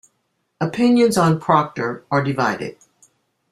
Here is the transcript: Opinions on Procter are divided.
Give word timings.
Opinions 0.59 1.15
on 1.15 1.39
Procter 1.39 2.03
are 2.09 2.23
divided. 2.23 2.75